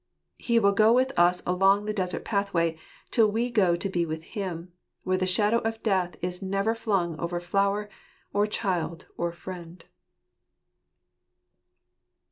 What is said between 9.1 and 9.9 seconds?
or friend.